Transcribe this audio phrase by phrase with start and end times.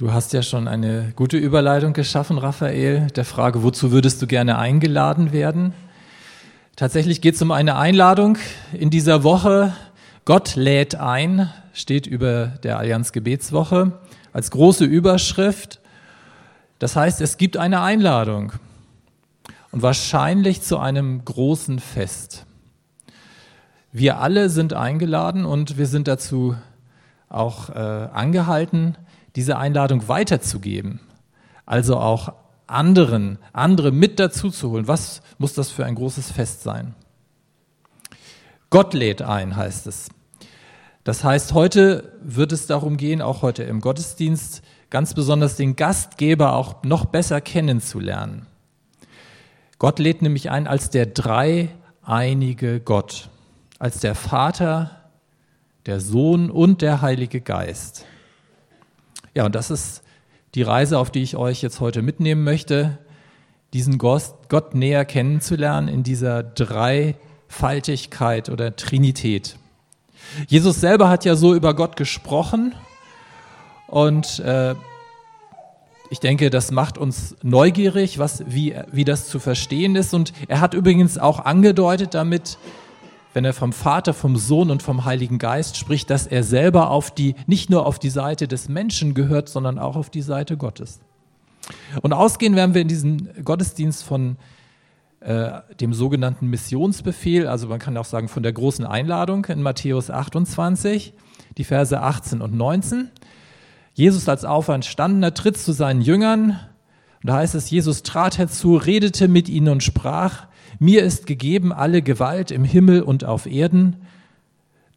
[0.00, 4.56] Du hast ja schon eine gute Überleitung geschaffen, Raphael, der Frage, wozu würdest du gerne
[4.56, 5.74] eingeladen werden?
[6.74, 8.38] Tatsächlich geht es um eine Einladung
[8.72, 9.74] in dieser Woche.
[10.24, 13.92] Gott lädt ein, steht über der Allianz Gebetswoche
[14.32, 15.80] als große Überschrift.
[16.78, 18.52] Das heißt, es gibt eine Einladung
[19.70, 22.46] und wahrscheinlich zu einem großen Fest.
[23.92, 26.56] Wir alle sind eingeladen und wir sind dazu
[27.28, 28.96] auch äh, angehalten,
[29.36, 31.00] diese Einladung weiterzugeben.
[31.66, 32.34] Also auch
[32.66, 34.88] anderen, andere mit dazu zu holen.
[34.88, 36.94] Was muss das für ein großes Fest sein?
[38.70, 40.08] Gott lädt ein, heißt es.
[41.02, 46.54] Das heißt, heute wird es darum gehen, auch heute im Gottesdienst, ganz besonders den Gastgeber
[46.54, 48.46] auch noch besser kennenzulernen.
[49.78, 53.30] Gott lädt nämlich ein als der dreieinige Gott,
[53.78, 55.10] als der Vater,
[55.86, 58.04] der Sohn und der Heilige Geist.
[59.34, 60.02] Ja, und das ist
[60.54, 62.98] die Reise, auf die ich euch jetzt heute mitnehmen möchte,
[63.72, 69.56] diesen Gott näher kennenzulernen in dieser Dreifaltigkeit oder Trinität.
[70.48, 72.74] Jesus selber hat ja so über Gott gesprochen
[73.86, 74.74] und äh,
[76.12, 80.12] ich denke, das macht uns neugierig, was, wie, wie das zu verstehen ist.
[80.12, 82.58] Und er hat übrigens auch angedeutet damit,
[83.32, 87.10] wenn er vom Vater, vom Sohn und vom Heiligen Geist spricht, dass er selber auf
[87.10, 91.00] die, nicht nur auf die Seite des Menschen gehört, sondern auch auf die Seite Gottes.
[92.02, 94.36] Und ausgehen werden wir in diesem Gottesdienst von
[95.20, 100.10] äh, dem sogenannten Missionsbefehl, also man kann auch sagen von der großen Einladung in Matthäus
[100.10, 101.12] 28,
[101.58, 103.10] die Verse 18 und 19.
[103.92, 106.58] Jesus als Auferstandener tritt zu seinen Jüngern.
[107.22, 110.46] Und da heißt es, Jesus trat herzu, redete mit ihnen und sprach,
[110.78, 113.96] mir ist gegeben alle Gewalt im Himmel und auf Erden.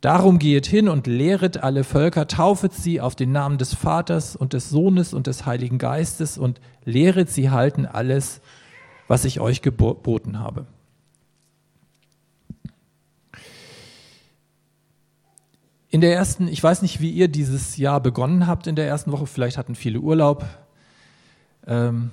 [0.01, 4.51] Darum gehet hin und lehret alle Völker, taufet sie auf den Namen des Vaters und
[4.51, 8.41] des Sohnes und des Heiligen Geistes und lehret sie halten alles,
[9.07, 10.65] was ich euch geboten habe.
[15.89, 19.11] In der ersten, ich weiß nicht, wie ihr dieses Jahr begonnen habt in der ersten
[19.11, 20.43] Woche, vielleicht hatten viele Urlaub.
[21.67, 22.11] Ähm,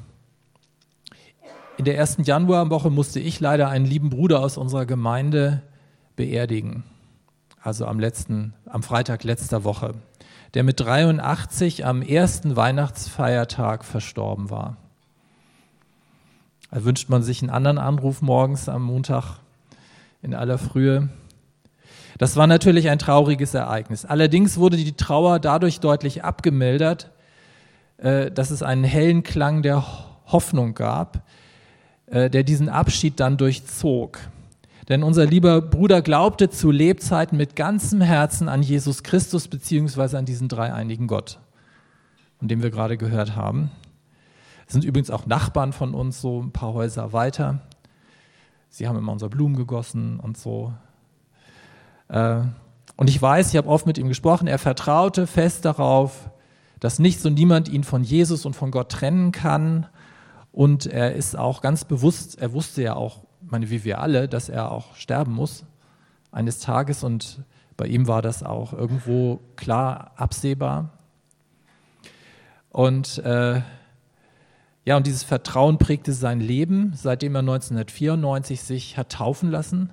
[1.80, 5.62] in der ersten Januarwoche musste ich leider einen lieben Bruder aus unserer Gemeinde
[6.14, 6.84] beerdigen.
[7.62, 9.94] Also am letzten, am Freitag letzter Woche,
[10.52, 14.76] der mit 83 am ersten Weihnachtsfeiertag verstorben war.
[16.70, 19.38] Da wünscht man sich einen anderen Anruf morgens am Montag
[20.20, 21.08] in aller Frühe.
[22.18, 24.04] Das war natürlich ein trauriges Ereignis.
[24.04, 27.10] Allerdings wurde die Trauer dadurch deutlich abgemildert,
[27.96, 29.82] äh, dass es einen hellen Klang der
[30.26, 31.22] Hoffnung gab,
[32.10, 34.18] der diesen Abschied dann durchzog.
[34.88, 40.24] Denn unser lieber Bruder glaubte zu Lebzeiten mit ganzem Herzen an Jesus Christus beziehungsweise an
[40.24, 41.38] diesen dreieinigen Gott,
[42.40, 43.70] von dem wir gerade gehört haben.
[44.66, 47.60] Es sind übrigens auch Nachbarn von uns, so ein paar Häuser weiter.
[48.68, 50.72] Sie haben immer unsere Blumen gegossen und so.
[52.08, 52.40] Äh,
[52.96, 56.30] und ich weiß, ich habe oft mit ihm gesprochen, er vertraute fest darauf,
[56.80, 59.86] dass nichts und niemand ihn von Jesus und von Gott trennen kann
[60.52, 64.48] und er ist auch ganz bewusst, er wusste ja auch, meine, wie wir alle, dass
[64.48, 65.64] er auch sterben muss
[66.32, 67.04] eines Tages.
[67.04, 67.42] Und
[67.76, 70.90] bei ihm war das auch irgendwo klar absehbar.
[72.70, 73.62] Und äh,
[74.84, 79.92] ja, und dieses Vertrauen prägte sein Leben, seitdem er 1994 sich hat taufen lassen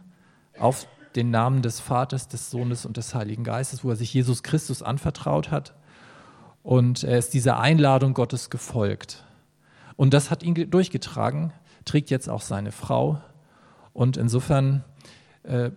[0.57, 4.43] auf den Namen des Vaters, des Sohnes und des Heiligen Geistes, wo er sich Jesus
[4.43, 5.73] Christus anvertraut hat.
[6.63, 9.26] Und er ist dieser Einladung Gottes gefolgt.
[9.97, 11.51] Und das hat ihn durchgetragen,
[11.83, 13.19] trägt jetzt auch seine Frau.
[13.91, 14.85] Und insofern
[15.43, 15.71] äh,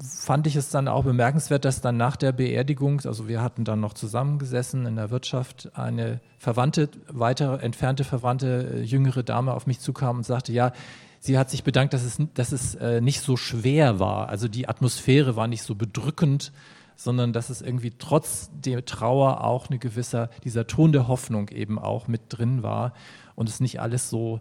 [0.00, 3.80] fand ich es dann auch bemerkenswert, dass dann nach der Beerdigung, also wir hatten dann
[3.80, 9.80] noch zusammengesessen in der Wirtschaft, eine Verwandte, weitere entfernte Verwandte, äh, jüngere Dame auf mich
[9.80, 10.72] zukam und sagte, ja,
[11.18, 14.28] sie hat sich bedankt, dass es, dass es äh, nicht so schwer war.
[14.28, 16.52] Also die Atmosphäre war nicht so bedrückend,
[16.96, 21.78] sondern dass es irgendwie trotz der Trauer auch eine gewisse, dieser Ton der Hoffnung eben
[21.78, 22.92] auch mit drin war
[23.34, 24.40] und es nicht alles so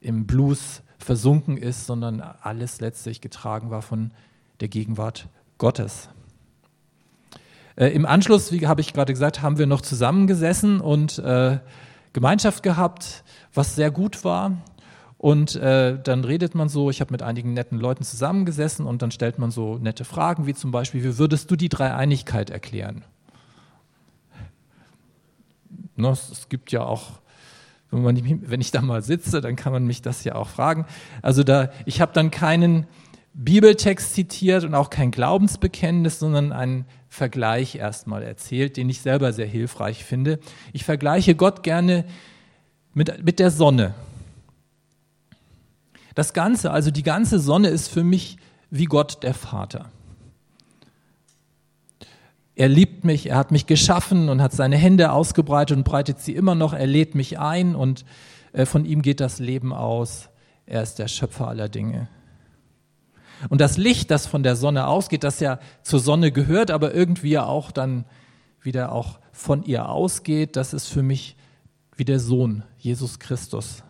[0.00, 4.12] im Blues versunken ist, sondern alles letztlich getragen war von
[4.60, 5.28] der Gegenwart
[5.58, 6.08] Gottes.
[7.76, 11.58] Äh, Im Anschluss, wie habe ich gerade gesagt, haben wir noch zusammengesessen und äh,
[12.12, 14.52] Gemeinschaft gehabt, was sehr gut war.
[15.18, 19.10] Und äh, dann redet man so, ich habe mit einigen netten Leuten zusammengesessen und dann
[19.10, 23.04] stellt man so nette Fragen, wie zum Beispiel, wie würdest du die Dreieinigkeit erklären?
[25.96, 27.20] Ne, es gibt ja auch
[28.02, 30.86] wenn ich da mal sitze, dann kann man mich das ja auch fragen.
[31.22, 32.86] Also da, ich habe dann keinen
[33.34, 39.46] Bibeltext zitiert und auch kein Glaubensbekenntnis, sondern einen Vergleich erstmal erzählt, den ich selber sehr
[39.46, 40.38] hilfreich finde.
[40.72, 42.04] Ich vergleiche Gott gerne
[42.92, 43.94] mit, mit der Sonne.
[46.14, 48.38] Das Ganze, also die ganze Sonne ist für mich
[48.70, 49.90] wie Gott der Vater.
[52.56, 56.34] Er liebt mich, er hat mich geschaffen und hat seine Hände ausgebreitet und breitet sie
[56.34, 56.72] immer noch.
[56.72, 58.04] Er lädt mich ein und
[58.52, 60.28] äh, von ihm geht das Leben aus.
[60.66, 62.08] Er ist der Schöpfer aller Dinge.
[63.48, 67.38] Und das Licht, das von der Sonne ausgeht, das ja zur Sonne gehört, aber irgendwie
[67.38, 68.04] auch dann
[68.60, 71.36] wieder auch von ihr ausgeht, das ist für mich
[71.96, 73.82] wie der Sohn, Jesus Christus.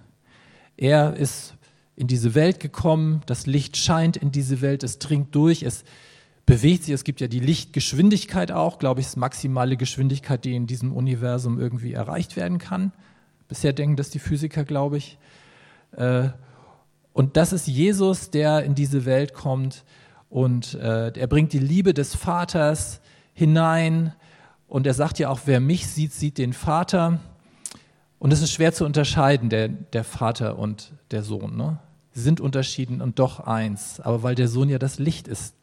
[0.77, 1.55] Er ist
[1.97, 5.85] in diese Welt gekommen, das Licht scheint in diese Welt, es dringt durch, es
[6.47, 6.95] bewegt sich.
[6.95, 11.59] Es gibt ja die Lichtgeschwindigkeit auch, glaube ich, ist maximale Geschwindigkeit, die in diesem Universum
[11.59, 12.93] irgendwie erreicht werden kann.
[13.49, 15.19] Bisher denken das die Physiker, glaube ich.
[15.93, 16.29] Äh,
[17.13, 19.85] und das ist Jesus, der in diese Welt kommt
[20.35, 23.01] und äh, er bringt die Liebe des Vaters
[23.35, 24.15] hinein.
[24.67, 27.21] Und er sagt ja auch, wer mich sieht, sieht den Vater.
[28.19, 31.57] Und es ist schwer zu unterscheiden, der, der Vater und der Sohn.
[31.57, 31.79] Ne?
[32.11, 34.01] Sie sind unterschieden und doch eins.
[34.01, 35.55] Aber weil der Sohn ja das Licht ist,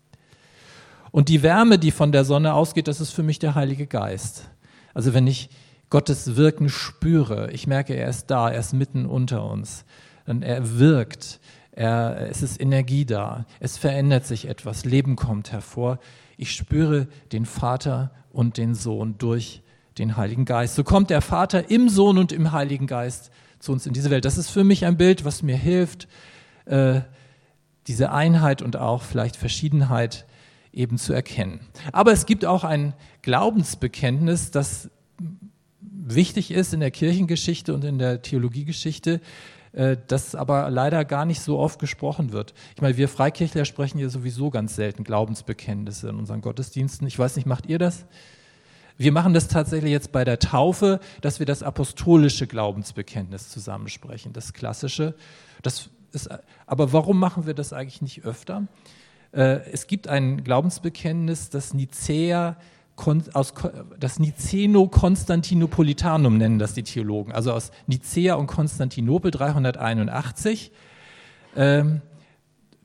[1.12, 4.50] und die Wärme, die von der Sonne ausgeht, das ist für mich der Heilige Geist.
[4.94, 5.50] Also wenn ich
[5.90, 9.86] Gottes Wirken spüre, ich merke, er ist da, er ist mitten unter uns,
[10.26, 11.40] dann er wirkt,
[11.72, 16.00] er, es ist Energie da, es verändert sich etwas, Leben kommt hervor.
[16.38, 19.62] Ich spüre den Vater und den Sohn durch
[19.98, 20.76] den Heiligen Geist.
[20.76, 24.26] So kommt der Vater im Sohn und im Heiligen Geist zu uns in diese Welt.
[24.26, 26.08] Das ist für mich ein Bild, was mir hilft,
[26.66, 27.02] äh,
[27.88, 30.26] diese Einheit und auch vielleicht Verschiedenheit
[30.74, 31.60] eben zu erkennen.
[31.92, 34.90] Aber es gibt auch ein Glaubensbekenntnis, das
[35.80, 39.22] wichtig ist in der Kirchengeschichte und in der Theologiegeschichte,
[39.74, 42.54] äh, das aber leider gar nicht so oft gesprochen wird.
[42.76, 47.08] Ich meine, wir Freikirchler sprechen ja sowieso ganz selten Glaubensbekenntnisse in unseren Gottesdiensten.
[47.08, 48.06] Ich weiß nicht, macht ihr das?
[48.98, 54.54] Wir machen das tatsächlich jetzt bei der Taufe, dass wir das apostolische Glaubensbekenntnis zusammensprechen, das
[54.54, 55.16] klassische.
[55.64, 56.30] Das ist,
[56.68, 58.68] aber warum machen wir das eigentlich nicht öfter?
[59.32, 62.58] Äh, es gibt ein Glaubensbekenntnis, das Nicäa
[63.34, 63.54] aus,
[64.00, 70.72] das Niceno-Konstantinopolitanum nennen das die Theologen, also aus Nicea und Konstantinopel 381.
[71.56, 72.02] Ähm,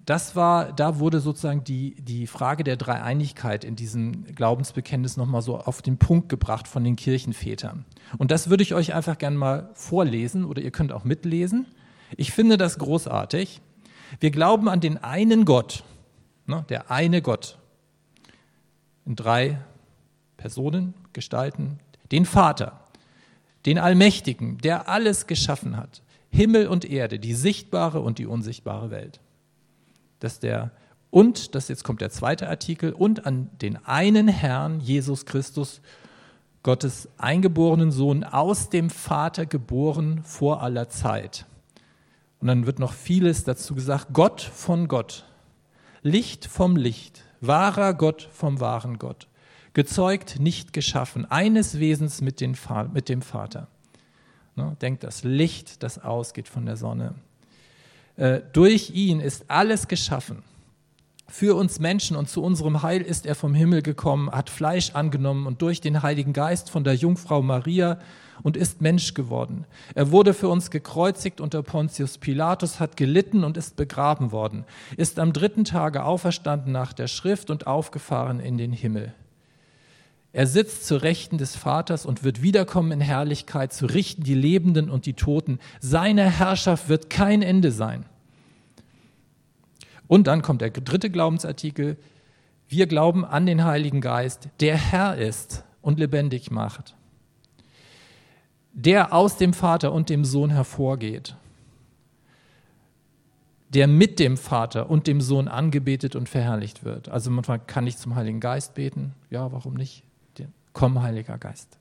[0.07, 5.59] das war, da wurde sozusagen die, die Frage der Dreieinigkeit in diesem Glaubensbekenntnis nochmal so
[5.59, 7.85] auf den Punkt gebracht von den Kirchenvätern.
[8.17, 11.67] Und das würde ich euch einfach gerne mal vorlesen oder ihr könnt auch mitlesen.
[12.17, 13.61] Ich finde das großartig.
[14.21, 15.83] Wir glauben an den einen Gott,
[16.47, 16.65] Ne?
[16.69, 17.59] Der eine Gott
[19.05, 19.61] in drei
[20.37, 21.79] Personen, Gestalten,
[22.13, 22.81] den Vater,
[23.65, 29.21] den Allmächtigen, der alles geschaffen hat, Himmel und Erde, die sichtbare und die unsichtbare Welt.
[30.21, 30.73] Dass der
[31.11, 35.81] und, das jetzt kommt der zweite Artikel, und an den einen Herrn, Jesus Christus,
[36.63, 41.47] Gottes eingeborenen Sohn, aus dem Vater geboren vor aller Zeit.
[42.41, 45.25] Und dann wird noch vieles dazu gesagt, Gott von Gott,
[46.03, 49.29] Licht vom Licht, wahrer Gott vom wahren Gott,
[49.75, 52.57] gezeugt, nicht geschaffen, eines Wesens mit, den,
[52.93, 53.69] mit dem Vater.
[54.55, 57.15] Ne, denkt das Licht, das ausgeht von der Sonne.
[58.17, 60.43] Äh, durch ihn ist alles geschaffen.
[61.29, 65.47] Für uns Menschen und zu unserem Heil ist er vom Himmel gekommen, hat Fleisch angenommen
[65.47, 67.99] und durch den Heiligen Geist von der Jungfrau Maria
[68.43, 69.65] und ist Mensch geworden.
[69.95, 74.65] Er wurde für uns gekreuzigt unter Pontius Pilatus, hat gelitten und ist begraben worden,
[74.97, 79.13] ist am dritten Tage auferstanden nach der Schrift und aufgefahren in den Himmel.
[80.33, 84.91] Er sitzt zu Rechten des Vaters und wird wiederkommen in Herrlichkeit, zu richten die Lebenden
[84.91, 85.59] und die Toten.
[85.81, 88.05] Seine Herrschaft wird kein Ende sein.
[90.09, 91.97] Und dann kommt der dritte Glaubensartikel.
[92.69, 96.97] Wir glauben an den Heiligen Geist, der Herr ist und lebendig macht
[98.77, 101.35] der aus dem Vater und dem Sohn hervorgeht,
[103.71, 107.09] der mit dem Vater und dem Sohn angebetet und verherrlicht wird.
[107.09, 109.15] Also man kann nicht zum Heiligen Geist beten.
[109.31, 110.05] Ja, warum nicht?
[110.75, 111.79] Komm, Heiliger Geist.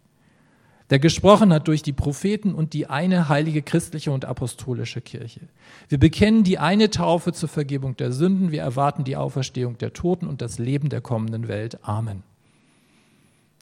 [0.90, 5.42] Der gesprochen hat durch die Propheten und die eine heilige christliche und apostolische Kirche.
[5.90, 8.52] Wir bekennen die eine Taufe zur Vergebung der Sünden.
[8.52, 11.80] Wir erwarten die Auferstehung der Toten und das Leben der kommenden Welt.
[11.82, 12.24] Amen.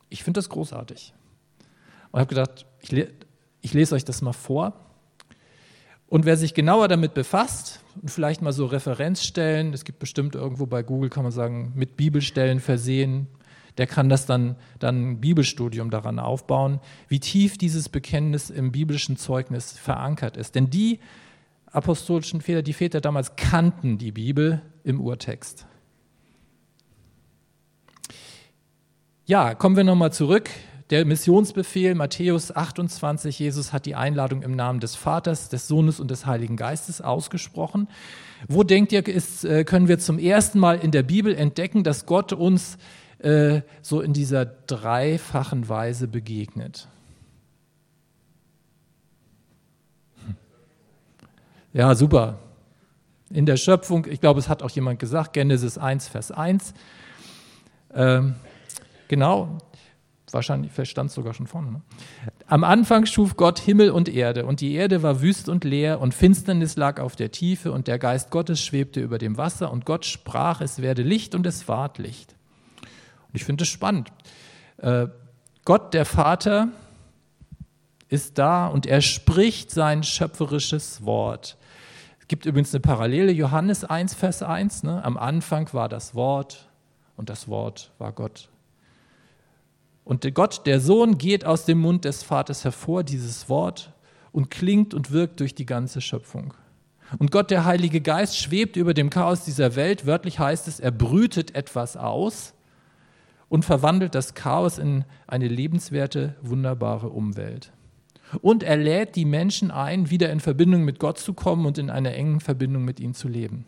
[0.10, 1.14] Ich finde das großartig.
[2.12, 3.08] Und habe gedacht, ich,
[3.62, 4.74] ich lese euch das mal vor.
[6.08, 10.68] Und wer sich genauer damit befasst und vielleicht mal so Referenzstellen, es gibt bestimmt irgendwo
[10.68, 13.28] bei Google, kann man sagen, mit Bibelstellen versehen,
[13.80, 19.18] der kann das dann, dann ein Bibelstudium daran aufbauen, wie tief dieses Bekenntnis im biblischen
[19.18, 20.54] Zeugnis verankert ist.
[20.54, 21.00] Denn die
[21.72, 25.66] apostolischen Väter, die Väter damals kannten die Bibel im Urtext.
[29.26, 30.50] Ja, kommen wir nochmal zurück.
[30.94, 36.12] Der Missionsbefehl Matthäus 28, Jesus hat die Einladung im Namen des Vaters, des Sohnes und
[36.12, 37.88] des Heiligen Geistes ausgesprochen.
[38.48, 42.06] Wo denkt ihr, ist, äh, können wir zum ersten Mal in der Bibel entdecken, dass
[42.06, 42.78] Gott uns
[43.18, 46.88] äh, so in dieser dreifachen Weise begegnet?
[50.28, 50.36] Hm.
[51.74, 52.38] Ja, super.
[53.32, 56.76] In der Schöpfung, ich glaube, es hat auch jemand gesagt, Genesis 1, Vers 1.
[57.96, 58.36] Ähm,
[59.08, 59.58] genau,
[60.34, 61.72] Wahrscheinlich stand es sogar schon vorne.
[61.72, 61.82] Ne?
[62.48, 66.14] Am Anfang schuf Gott Himmel und Erde, und die Erde war wüst und leer, und
[66.14, 70.06] Finsternis lag auf der Tiefe, und der Geist Gottes schwebte über dem Wasser, und Gott
[70.06, 72.36] sprach, es werde Licht, und es ward Licht.
[72.82, 74.12] Und ich finde es spannend.
[74.78, 75.08] Äh,
[75.66, 76.70] Gott, der Vater,
[78.14, 81.58] ist da und er spricht sein schöpferisches Wort.
[82.20, 84.84] Es gibt übrigens eine Parallele, Johannes 1, Vers 1.
[84.84, 85.04] Ne?
[85.04, 86.70] Am Anfang war das Wort
[87.18, 88.50] und das Wort war Gott.
[90.06, 93.94] Und Gott, der Sohn, geht aus dem Mund des Vaters hervor, dieses Wort,
[94.32, 96.54] und klingt und wirkt durch die ganze Schöpfung.
[97.20, 100.06] Und Gott, der Heilige Geist, schwebt über dem Chaos dieser Welt.
[100.06, 102.54] Wörtlich heißt es, er brütet etwas aus
[103.50, 107.72] und verwandelt das Chaos in eine lebenswerte, wunderbare Umwelt.
[108.42, 111.92] Und er lädt die Menschen ein, wieder in Verbindung mit Gott zu kommen und in
[111.92, 113.66] einer engen Verbindung mit ihm zu leben.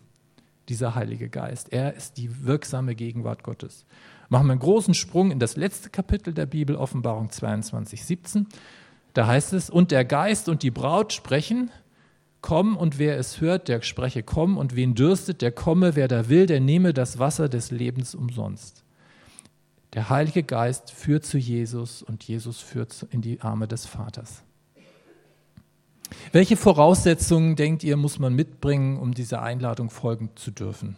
[0.68, 1.72] Dieser Heilige Geist.
[1.72, 3.86] Er ist die wirksame Gegenwart Gottes
[4.30, 8.48] machen wir einen großen Sprung in das letzte Kapitel der Bibel, Offenbarung 22, 17.
[9.14, 11.72] Da heißt es, und der Geist und die Braut sprechen,
[12.42, 16.30] komm und wer es hört, der spreche komm und wen dürstet, der komme, wer da
[16.30, 18.84] will, der nehme das Wasser des Lebens umsonst.
[19.94, 24.44] Der Heilige Geist führt zu Jesus und Jesus führt in die Arme des Vaters.
[26.32, 30.98] Welche Voraussetzungen, denkt ihr, muss man mitbringen, um dieser Einladung folgen zu dürfen?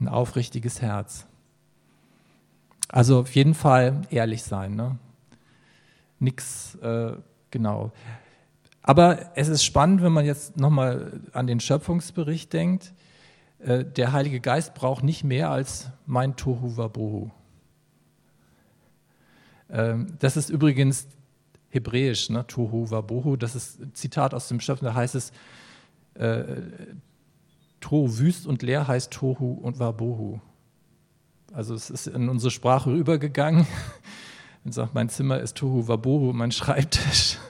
[0.00, 1.26] Ein aufrichtiges Herz.
[2.88, 4.74] Also auf jeden Fall ehrlich sein.
[4.74, 4.98] Ne?
[6.18, 7.12] Nix, äh,
[7.50, 7.92] genau.
[8.82, 12.92] Aber es ist spannend, wenn man jetzt nochmal an den Schöpfungsbericht denkt.
[13.60, 17.30] Äh, der Heilige Geist braucht nicht mehr als mein Tohu Wabohu.
[19.70, 21.06] Ähm, das ist übrigens
[21.68, 22.46] hebräisch, ne?
[22.46, 23.36] Tohu Wabohu.
[23.36, 25.32] Das ist ein Zitat aus dem Schöpfen, da heißt es,
[26.14, 26.44] äh,
[27.80, 30.40] Tohu wüst und leer heißt Tohu und Wabohu.
[31.52, 33.66] Also es ist in unsere Sprache übergegangen.
[34.64, 37.38] Man sagt, mein Zimmer ist Tohu Wabohu, mein Schreibtisch.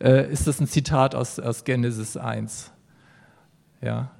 [0.00, 2.72] Äh, ist das ein Zitat aus, aus Genesis 1?
[3.80, 4.10] Ja.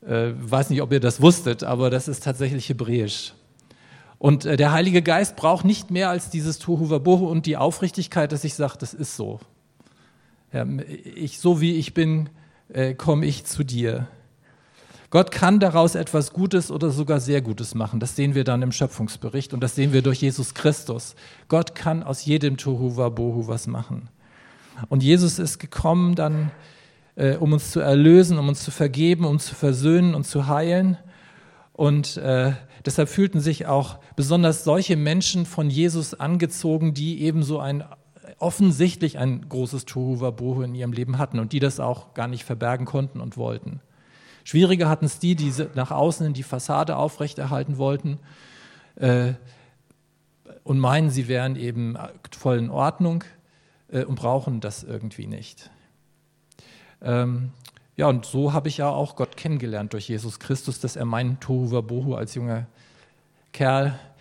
[0.00, 3.34] Äh, weiß nicht, ob ihr das wusstet, aber das ist tatsächlich hebräisch.
[4.18, 8.32] Und äh, der Heilige Geist braucht nicht mehr als dieses Tohu Wabohu und die Aufrichtigkeit,
[8.32, 9.40] dass ich sage, das ist so.
[10.52, 10.66] Ja,
[11.14, 12.30] ich, so wie ich bin,
[12.68, 14.08] äh, komme ich zu dir.
[15.14, 18.00] Gott kann daraus etwas Gutes oder sogar sehr Gutes machen.
[18.00, 21.14] Das sehen wir dann im Schöpfungsbericht und das sehen wir durch Jesus Christus.
[21.46, 24.08] Gott kann aus jedem Tohu Wabohu was machen.
[24.88, 26.50] Und Jesus ist gekommen dann,
[27.14, 30.48] äh, um uns zu erlösen, um uns zu vergeben, um uns zu versöhnen und zu
[30.48, 30.98] heilen.
[31.72, 32.54] Und äh,
[32.84, 37.84] deshalb fühlten sich auch besonders solche Menschen von Jesus angezogen, die eben so ein
[38.40, 42.42] offensichtlich ein großes Tohu Wabohu in ihrem Leben hatten und die das auch gar nicht
[42.42, 43.80] verbergen konnten und wollten.
[44.44, 48.18] Schwieriger hatten es die, die nach außen in die Fassade aufrechterhalten wollten
[48.96, 49.32] äh,
[50.62, 51.96] und meinen, sie wären eben
[52.30, 53.24] voll in Ordnung
[53.90, 55.70] äh, und brauchen das irgendwie nicht.
[57.02, 57.52] Ähm,
[57.96, 61.40] ja, und so habe ich ja auch Gott kennengelernt durch Jesus Christus, dass er mein
[61.40, 62.66] Tohu Wabohu als junger
[63.52, 64.13] Kerl äh,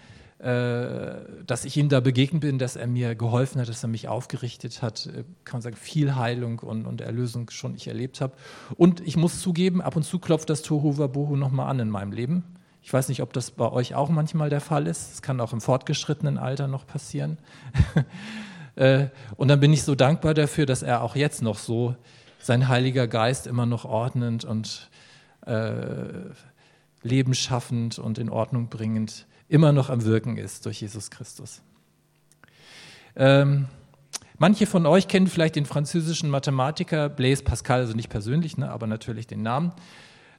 [0.44, 4.82] dass ich ihm da begegnet bin, dass er mir geholfen hat, dass er mich aufgerichtet
[4.82, 8.34] hat, äh, kann man sagen, viel Heilung und, und Erlösung schon ich erlebt habe.
[8.76, 12.12] Und ich muss zugeben, ab und zu klopft das Tohu Wabohu nochmal an in meinem
[12.12, 12.44] Leben.
[12.82, 15.14] Ich weiß nicht, ob das bei euch auch manchmal der Fall ist.
[15.14, 17.38] Es kann auch im fortgeschrittenen Alter noch passieren.
[18.76, 21.96] Äh, und dann bin ich so dankbar dafür, dass er auch jetzt noch so
[22.40, 24.90] sein Heiliger Geist immer noch ordnend und
[25.46, 26.08] äh,
[27.04, 31.62] lebensschaffend und in Ordnung bringend immer noch am Wirken ist durch Jesus Christus.
[33.16, 33.68] Ähm,
[34.38, 38.88] manche von euch kennen vielleicht den französischen Mathematiker Blaise Pascal, also nicht persönlich, ne, aber
[38.88, 39.72] natürlich den Namen.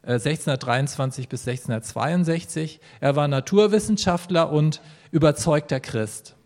[0.07, 2.81] 1623 äh, bis 1662.
[3.01, 6.37] Er war Naturwissenschaftler und überzeugter Christ.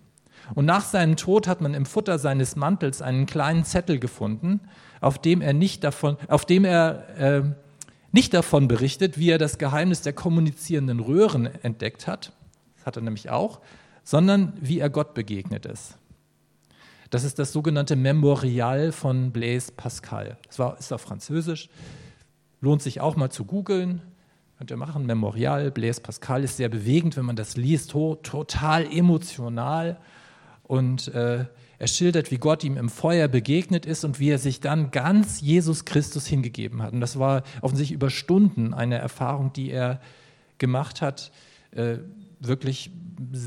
[0.54, 4.60] Und nach seinem Tod hat man im Futter seines Mantels einen kleinen Zettel gefunden,
[5.00, 7.42] auf dem er nicht davon, auf dem er äh,
[8.12, 12.32] nicht davon berichtet, wie er das Geheimnis der kommunizierenden Röhren entdeckt hat,
[12.88, 13.60] hat er nämlich auch,
[14.02, 15.96] sondern wie er Gott begegnet ist.
[17.10, 20.36] Das ist das sogenannte Memorial von Blaise Pascal.
[20.46, 21.70] Das war, ist auf Französisch.
[22.60, 24.02] lohnt sich auch mal zu googeln.
[24.58, 29.98] Könnt ihr machen, Memorial, Blaise Pascal ist sehr bewegend, wenn man das liest, total emotional.
[30.64, 31.46] Und äh,
[31.78, 35.40] er schildert, wie Gott ihm im Feuer begegnet ist und wie er sich dann ganz
[35.40, 36.92] Jesus Christus hingegeben hat.
[36.92, 40.00] Und das war offensichtlich über Stunden eine Erfahrung, die er
[40.58, 41.30] gemacht hat,
[41.78, 41.98] äh,
[42.40, 42.90] wirklich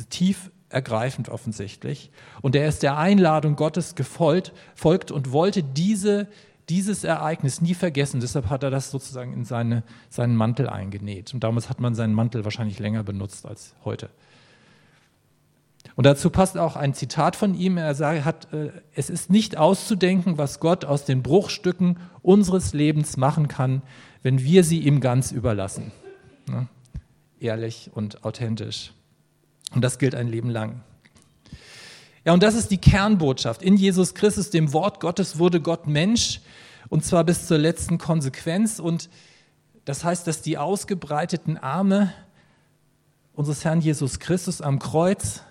[0.09, 2.11] tief ergreifend offensichtlich.
[2.41, 6.27] Und er ist der Einladung Gottes gefolgt folgt und wollte diese,
[6.69, 8.21] dieses Ereignis nie vergessen.
[8.21, 11.33] Deshalb hat er das sozusagen in seine, seinen Mantel eingenäht.
[11.33, 14.09] Und damals hat man seinen Mantel wahrscheinlich länger benutzt als heute.
[15.95, 17.77] Und dazu passt auch ein Zitat von ihm.
[17.77, 23.47] Er sagt, äh, es ist nicht auszudenken, was Gott aus den Bruchstücken unseres Lebens machen
[23.47, 23.81] kann,
[24.21, 25.91] wenn wir sie ihm ganz überlassen.
[27.41, 28.93] Ehrlich und authentisch.
[29.73, 30.83] Und das gilt ein Leben lang.
[32.23, 33.63] Ja, und das ist die Kernbotschaft.
[33.63, 36.41] In Jesus Christus, dem Wort Gottes, wurde Gott Mensch
[36.89, 38.79] und zwar bis zur letzten Konsequenz.
[38.79, 39.09] Und
[39.85, 42.13] das heißt, dass die ausgebreiteten Arme
[43.33, 45.41] unseres Herrn Jesus Christus am Kreuz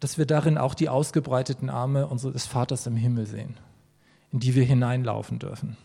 [0.00, 3.56] dass wir darin auch die ausgebreiteten Arme unseres Vaters im Himmel sehen,
[4.32, 5.76] in die wir hineinlaufen dürfen.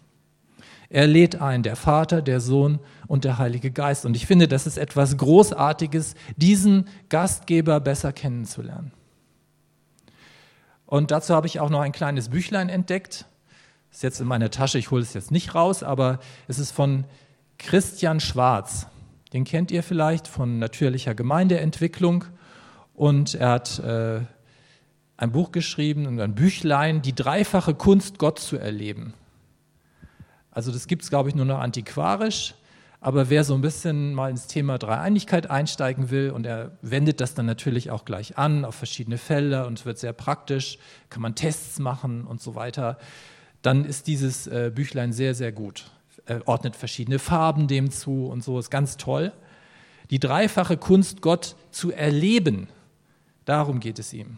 [0.93, 4.05] Er lädt ein, der Vater, der Sohn und der Heilige Geist.
[4.05, 8.91] Und ich finde, das ist etwas Großartiges, diesen Gastgeber besser kennenzulernen.
[10.85, 13.25] Und dazu habe ich auch noch ein kleines Büchlein entdeckt.
[13.91, 17.05] Ist jetzt in meiner Tasche, ich hole es jetzt nicht raus, aber es ist von
[17.57, 18.85] Christian Schwarz.
[19.33, 22.25] Den kennt ihr vielleicht von natürlicher Gemeindeentwicklung.
[22.93, 24.19] Und er hat äh,
[25.17, 29.15] ein Buch geschrieben und ein Büchlein, die dreifache Kunst, Gott zu erleben.
[30.53, 32.55] Also das gibt es, glaube ich, nur noch antiquarisch.
[33.01, 37.33] Aber wer so ein bisschen mal ins Thema Dreieinigkeit einsteigen will, und er wendet das
[37.33, 40.77] dann natürlich auch gleich an auf verschiedene Fälle und wird sehr praktisch,
[41.10, 42.98] kann man Tests machen und so weiter,
[43.62, 45.91] dann ist dieses äh, Büchlein sehr, sehr gut.
[46.25, 49.33] Er ordnet verschiedene Farben dem zu und so, ist ganz toll.
[50.10, 52.69] Die dreifache Kunst, Gott zu erleben,
[53.45, 54.38] Darum geht es ihm.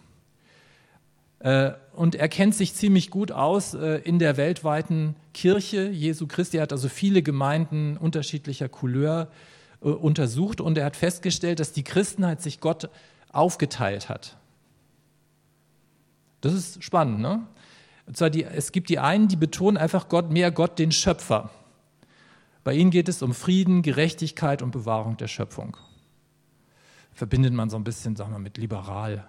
[1.45, 6.57] Äh, und er kennt sich ziemlich gut aus äh, in der weltweiten Kirche Jesu Christi.
[6.57, 9.27] Er hat also viele Gemeinden unterschiedlicher Couleur
[9.81, 12.89] äh, untersucht und er hat festgestellt, dass die Christenheit sich Gott
[13.31, 14.37] aufgeteilt hat.
[16.41, 17.45] Das ist spannend, ne?
[18.07, 21.51] Und zwar die, es gibt die einen, die betonen einfach Gott, mehr Gott, den Schöpfer.
[22.63, 25.77] Bei ihnen geht es um Frieden, Gerechtigkeit und Bewahrung der Schöpfung
[27.13, 29.25] verbindet man so ein bisschen, sagen wir, mit liberal.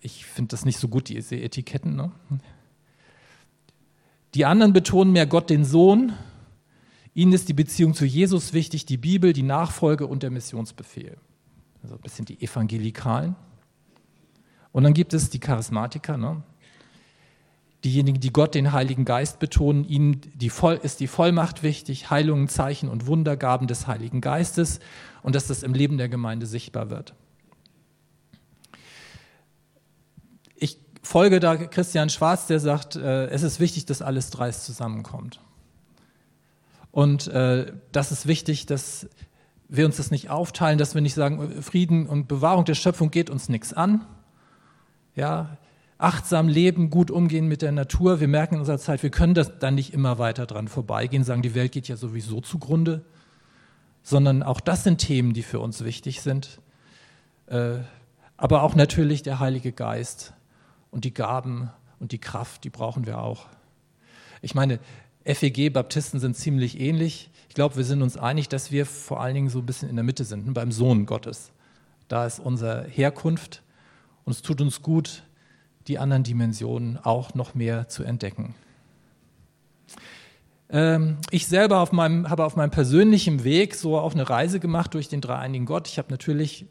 [0.00, 1.94] Ich finde das nicht so gut, diese Etiketten.
[1.94, 2.10] Ne?
[4.34, 6.12] Die anderen betonen mehr Gott den Sohn.
[7.14, 11.16] Ihnen ist die Beziehung zu Jesus wichtig, die Bibel, die Nachfolge und der Missionsbefehl.
[11.82, 13.36] Also ein bisschen die Evangelikalen.
[14.72, 16.42] Und dann gibt es die Charismatiker, ne?
[17.84, 19.84] diejenigen, die Gott, den Heiligen Geist betonen.
[19.84, 24.80] Ihnen die Voll, ist die Vollmacht wichtig, Heilungen, Zeichen und Wundergaben des Heiligen Geistes
[25.22, 27.14] und dass das im Leben der Gemeinde sichtbar wird.
[30.56, 35.40] Ich folge da Christian Schwarz, der sagt, äh, es ist wichtig, dass alles dreist zusammenkommt.
[36.92, 39.08] Und äh, das ist wichtig, dass
[39.68, 43.30] wir uns das nicht aufteilen, dass wir nicht sagen, Frieden und Bewahrung der Schöpfung geht
[43.30, 44.04] uns nichts an.
[45.14, 45.58] Ja,
[45.98, 48.20] achtsam leben, gut umgehen mit der Natur.
[48.20, 51.42] Wir merken in unserer Zeit, wir können das dann nicht immer weiter dran vorbeigehen, sagen,
[51.42, 53.04] die Welt geht ja sowieso zugrunde
[54.02, 56.60] sondern auch das sind Themen, die für uns wichtig sind.
[57.46, 57.78] Äh,
[58.36, 60.32] aber auch natürlich der Heilige Geist
[60.90, 63.46] und die Gaben und die Kraft, die brauchen wir auch.
[64.42, 64.78] Ich meine,
[65.24, 67.30] FEG, Baptisten sind ziemlich ähnlich.
[67.48, 69.96] Ich glaube, wir sind uns einig, dass wir vor allen Dingen so ein bisschen in
[69.96, 71.52] der Mitte sind, beim Sohn Gottes.
[72.08, 73.62] Da ist unsere Herkunft
[74.24, 75.24] und es tut uns gut,
[75.86, 78.54] die anderen Dimensionen auch noch mehr zu entdecken.
[80.70, 84.94] Ähm, ich selber auf meinem, habe auf meinem persönlichen Weg so auch eine Reise gemacht
[84.94, 85.88] durch den dreieinigen Gott.
[85.88, 86.66] Ich habe natürlich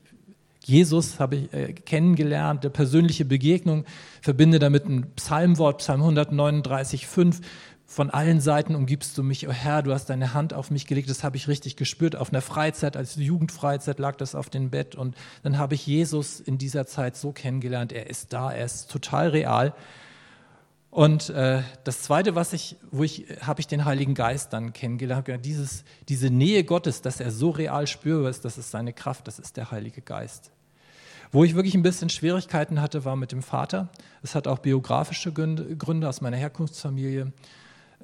[0.65, 3.85] Jesus habe ich äh, kennengelernt, eine persönliche Begegnung,
[4.21, 7.41] verbinde damit ein Psalmwort, Psalm 139, 5.
[7.85, 11.09] Von allen Seiten umgibst du mich, oh Herr, du hast deine Hand auf mich gelegt,
[11.09, 12.15] das habe ich richtig gespürt.
[12.15, 16.39] Auf einer Freizeit, als Jugendfreizeit lag das auf dem Bett und dann habe ich Jesus
[16.39, 17.91] in dieser Zeit so kennengelernt.
[17.91, 19.73] Er ist da, er ist total real.
[20.91, 25.27] Und äh, das Zweite, was ich, wo ich, habe ich den Heiligen Geist dann kennengelernt,
[25.45, 29.37] dieses, diese Nähe Gottes, dass er so real spürbar ist, das ist seine Kraft, das
[29.37, 30.51] ist der Heilige Geist.
[31.31, 33.89] Wo ich wirklich ein bisschen Schwierigkeiten hatte, war mit dem Vater.
[34.23, 37.31] Es hat auch biografische Gründe, aus meiner Herkunftsfamilie.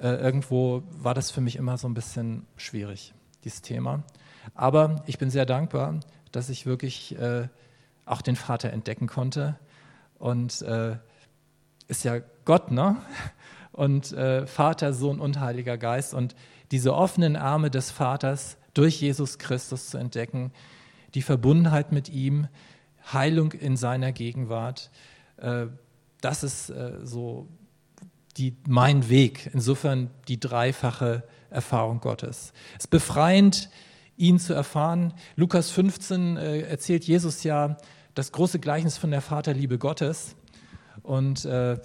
[0.00, 4.04] Äh, irgendwo war das für mich immer so ein bisschen schwierig, dieses Thema.
[4.54, 5.98] Aber ich bin sehr dankbar,
[6.30, 7.48] dass ich wirklich äh,
[8.04, 9.58] auch den Vater entdecken konnte
[10.20, 10.96] und äh,
[11.88, 12.96] ist ja Gott, ne?
[13.72, 16.14] Und äh, Vater, Sohn und Heiliger Geist.
[16.14, 16.34] Und
[16.70, 20.52] diese offenen Arme des Vaters durch Jesus Christus zu entdecken,
[21.14, 22.48] die Verbundenheit mit ihm,
[23.12, 24.90] Heilung in seiner Gegenwart.
[25.36, 25.66] Äh,
[26.20, 27.48] das ist äh, so
[28.36, 29.50] die, mein Weg.
[29.52, 32.52] Insofern die dreifache Erfahrung Gottes.
[32.72, 33.70] Es ist befreiend,
[34.16, 35.14] ihn zu erfahren.
[35.36, 37.76] Lukas 15 äh, erzählt Jesus ja
[38.14, 40.36] das große Gleichnis von der Vaterliebe Gottes.
[41.02, 41.78] Und äh,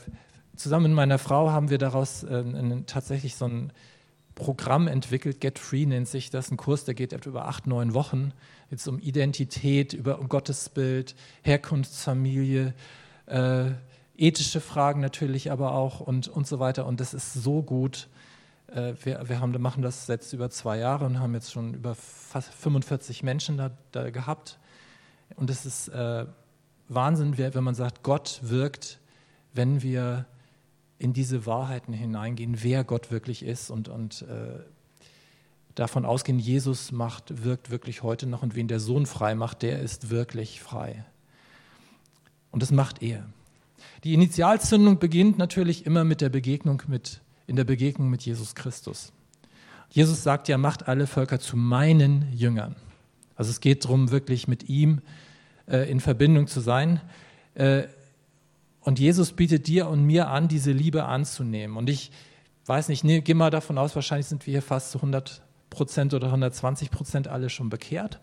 [0.56, 2.44] zusammen mit meiner Frau haben wir daraus äh,
[2.86, 3.74] tatsächlich so ein
[4.36, 5.42] Programm entwickelt.
[5.42, 6.52] Get Free nennt sich das.
[6.52, 8.34] Ein Kurs, der geht über acht, neun Wochen.
[8.70, 12.74] Jetzt um Identität, über Gottesbild, Herkunftsfamilie,
[13.28, 13.66] äh,
[14.18, 16.86] ethische Fragen natürlich aber auch und, und so weiter.
[16.86, 18.08] Und das ist so gut.
[18.68, 21.96] Äh, wir, wir haben, machen das jetzt über zwei Jahre und haben jetzt schon über
[21.96, 24.60] fast 45 Menschen da, da gehabt.
[25.36, 26.26] Und es ist äh,
[26.88, 29.00] Wahnsinn, wenn man sagt, Gott wirkt,
[29.54, 30.26] wenn wir
[30.98, 34.60] in diese Wahrheiten hineingehen, wer Gott wirklich ist und, und äh,
[35.76, 39.80] davon ausgehen, Jesus macht, wirkt wirklich heute noch und wen der Sohn frei macht, der
[39.80, 41.06] ist wirklich frei.
[42.52, 43.26] Und das macht er.
[44.04, 49.12] Die Initialzündung beginnt natürlich immer mit der Begegnung mit in der Begegnung mit Jesus Christus.
[49.90, 52.76] Jesus sagt ja, macht alle Völker zu meinen Jüngern.
[53.36, 55.02] Also es geht darum, wirklich mit ihm
[55.68, 57.02] äh, in Verbindung zu sein.
[57.56, 57.84] Äh,
[58.82, 61.78] und Jesus bietet dir und mir an, diese Liebe anzunehmen.
[61.78, 62.12] Und ich
[62.66, 66.14] weiß nicht, nee, geh mal davon aus, wahrscheinlich sind wir hier fast zu 100 Prozent
[66.14, 68.20] oder 120 Prozent alle schon bekehrt.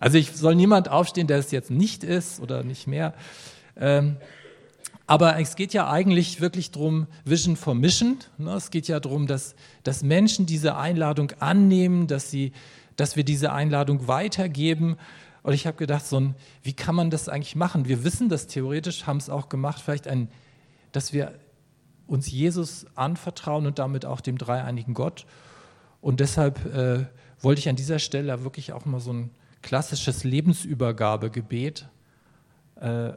[0.00, 3.14] Also ich soll niemand aufstehen, der es jetzt nicht ist oder nicht mehr.
[3.76, 4.16] Ähm,
[5.06, 8.18] aber es geht ja eigentlich wirklich darum, Vision for Mission.
[8.36, 8.52] Ne?
[8.52, 12.52] Es geht ja darum, dass, dass Menschen diese Einladung annehmen, dass, sie,
[12.96, 14.98] dass wir diese Einladung weitergeben.
[15.48, 17.88] Und ich habe gedacht, so ein, wie kann man das eigentlich machen?
[17.88, 20.28] Wir wissen das theoretisch, haben es auch gemacht, vielleicht ein,
[20.92, 21.32] dass wir
[22.06, 25.24] uns Jesus anvertrauen und damit auch dem dreieinigen Gott.
[26.02, 27.06] Und deshalb äh,
[27.40, 29.30] wollte ich an dieser Stelle wirklich auch mal so ein
[29.62, 31.88] klassisches Lebensübergabegebet
[32.82, 33.12] äh,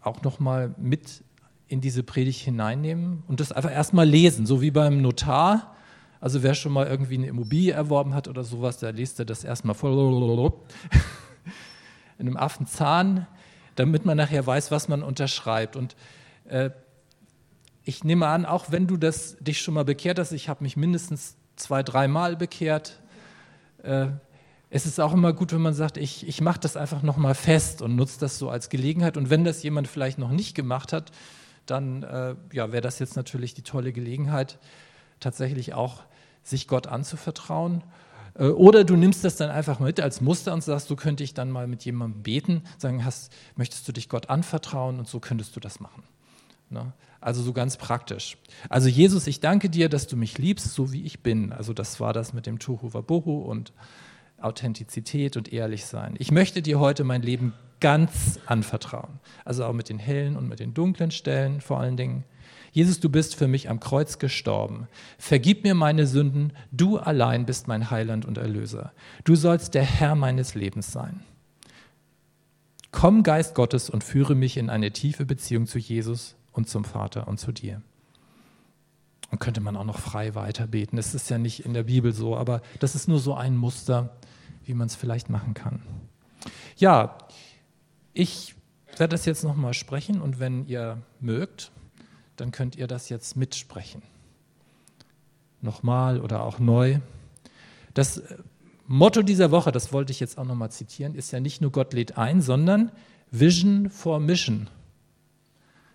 [0.00, 1.22] auch nochmal mit
[1.68, 5.76] in diese Predigt hineinnehmen und das einfach erstmal lesen, so wie beim Notar.
[6.20, 9.44] Also wer schon mal irgendwie eine Immobilie erworben hat oder sowas, der liest er das
[9.44, 9.92] erstmal voll
[12.18, 13.26] in einem Affenzahn,
[13.74, 15.76] damit man nachher weiß, was man unterschreibt.
[15.76, 15.96] Und
[16.46, 16.70] äh,
[17.84, 20.76] ich nehme an, auch wenn du das, dich schon mal bekehrt hast, ich habe mich
[20.76, 23.00] mindestens zwei, dreimal bekehrt,
[23.82, 24.08] äh,
[24.70, 27.80] es ist auch immer gut, wenn man sagt, ich, ich mache das einfach nochmal fest
[27.80, 29.16] und nutze das so als Gelegenheit.
[29.16, 31.12] Und wenn das jemand vielleicht noch nicht gemacht hat,
[31.66, 34.58] dann äh, ja, wäre das jetzt natürlich die tolle Gelegenheit,
[35.20, 36.02] tatsächlich auch
[36.42, 37.84] sich Gott anzuvertrauen.
[38.34, 41.34] Äh, oder du nimmst das dann einfach mit als Muster und sagst, so könnte ich
[41.34, 45.56] dann mal mit jemandem beten, sagen, hast, möchtest du dich Gott anvertrauen und so könntest
[45.56, 46.02] du das machen.
[46.70, 46.92] Ne?
[47.20, 48.36] Also so ganz praktisch.
[48.68, 51.52] Also Jesus, ich danke dir, dass du mich liebst, so wie ich bin.
[51.52, 53.72] Also das war das mit dem Tuhu Wabohu und
[54.38, 56.16] Authentizität und ehrlich sein.
[56.18, 59.20] Ich möchte dir heute mein Leben ganz anvertrauen.
[59.44, 62.24] Also auch mit den hellen und mit den dunklen Stellen vor allen Dingen.
[62.74, 64.88] Jesus, du bist für mich am Kreuz gestorben.
[65.16, 66.52] Vergib mir meine Sünden.
[66.72, 68.92] Du allein bist mein Heiland und Erlöser.
[69.22, 71.20] Du sollst der Herr meines Lebens sein.
[72.90, 77.28] Komm, Geist Gottes, und führe mich in eine tiefe Beziehung zu Jesus und zum Vater
[77.28, 77.80] und zu dir.
[79.30, 80.96] Und könnte man auch noch frei weiterbeten.
[80.96, 84.16] Das ist ja nicht in der Bibel so, aber das ist nur so ein Muster,
[84.64, 85.80] wie man es vielleicht machen kann.
[86.76, 87.18] Ja,
[88.14, 88.56] ich
[88.96, 91.70] werde das jetzt nochmal sprechen und wenn ihr mögt,
[92.36, 94.02] dann könnt ihr das jetzt mitsprechen.
[95.60, 96.98] Nochmal oder auch neu.
[97.94, 98.22] Das
[98.86, 101.92] Motto dieser Woche, das wollte ich jetzt auch nochmal zitieren, ist ja nicht nur Gott
[101.92, 102.92] lädt ein, sondern
[103.30, 104.68] Vision for Mission.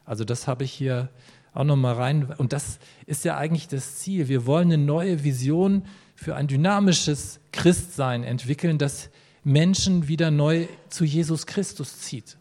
[0.05, 1.09] Also das habe ich hier
[1.53, 2.25] auch nochmal rein.
[2.37, 4.27] Und das ist ja eigentlich das Ziel.
[4.27, 5.83] Wir wollen eine neue Vision
[6.15, 9.09] für ein dynamisches Christsein entwickeln, das
[9.43, 12.37] Menschen wieder neu zu Jesus Christus zieht.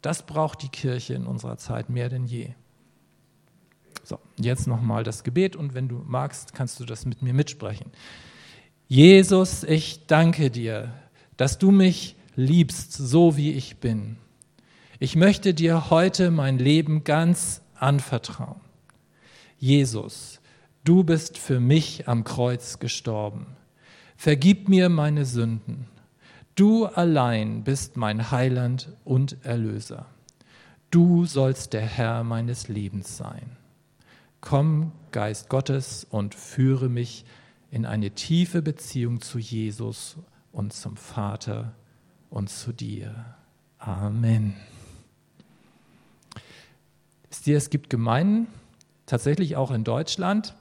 [0.00, 2.50] Das braucht die Kirche in unserer Zeit mehr denn je.
[4.02, 7.90] So, jetzt nochmal das Gebet und wenn du magst, kannst du das mit mir mitsprechen.
[8.88, 10.92] Jesus, ich danke dir,
[11.36, 14.16] dass du mich liebst, so wie ich bin.
[14.98, 18.60] Ich möchte dir heute mein Leben ganz anvertrauen.
[19.58, 20.42] Jesus,
[20.84, 23.46] Du bist für mich am Kreuz gestorben.
[24.16, 25.86] Vergib mir meine Sünden.
[26.56, 30.06] Du allein bist mein Heiland und Erlöser.
[30.90, 33.56] Du sollst der Herr meines Lebens sein.
[34.42, 37.24] Komm, Geist Gottes, und führe mich
[37.70, 40.16] in eine tiefe Beziehung zu Jesus
[40.50, 41.74] und zum Vater
[42.28, 43.36] und zu dir.
[43.78, 44.54] Amen.
[47.30, 48.48] Es gibt Gemeinden,
[49.06, 50.54] tatsächlich auch in Deutschland,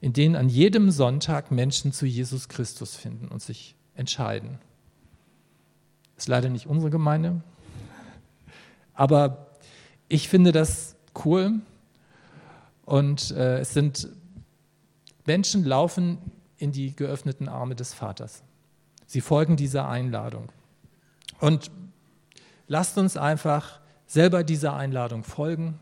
[0.00, 4.58] in denen an jedem Sonntag Menschen zu Jesus Christus finden und sich entscheiden.
[6.16, 7.42] Ist leider nicht unsere Gemeinde,
[8.94, 9.48] aber
[10.08, 11.60] ich finde das cool
[12.86, 14.08] und äh, es sind
[15.26, 16.18] Menschen laufen
[16.56, 18.42] in die geöffneten Arme des Vaters.
[19.06, 20.50] Sie folgen dieser Einladung.
[21.40, 21.70] Und
[22.68, 25.80] lasst uns einfach selber dieser Einladung folgen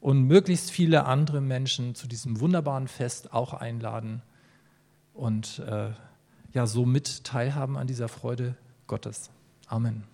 [0.00, 4.22] und möglichst viele andere Menschen zu diesem wunderbaren Fest auch einladen
[5.12, 5.90] und äh,
[6.52, 9.30] ja so mit teilhaben an dieser Freude Gottes.
[9.66, 10.04] Amen.